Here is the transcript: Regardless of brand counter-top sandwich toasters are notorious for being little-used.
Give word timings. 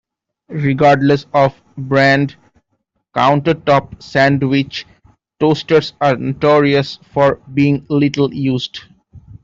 Regardless 0.55 1.27
of 1.31 1.61
brand 1.77 2.35
counter-top 3.13 4.01
sandwich 4.01 4.87
toasters 5.39 5.93
are 6.01 6.15
notorious 6.15 6.97
for 7.13 7.35
being 7.53 7.85
little-used. 7.87 8.79